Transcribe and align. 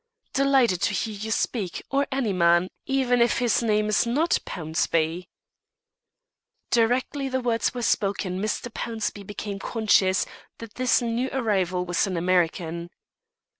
"Delighted 0.33 0.81
to 0.81 0.95
hear 0.95 1.13
you 1.13 1.29
speak, 1.29 1.83
or 1.91 2.07
any 2.11 2.33
man, 2.33 2.69
even 2.87 3.21
if 3.21 3.37
his 3.37 3.61
name's 3.61 4.07
not 4.07 4.39
Pownceby." 4.47 5.27
Directly 6.71 7.29
the 7.29 7.39
words 7.39 7.75
were 7.75 7.83
spoken 7.83 8.41
Mr. 8.41 8.73
Pownceby 8.73 9.27
became 9.27 9.59
conscious 9.59 10.25
that 10.57 10.73
the 10.73 11.05
new 11.05 11.29
arrival 11.31 11.85
was 11.85 12.07
an 12.07 12.17
American. 12.17 12.89